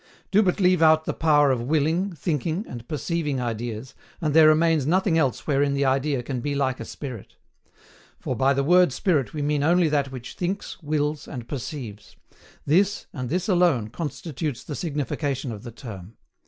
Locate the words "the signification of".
14.63-15.61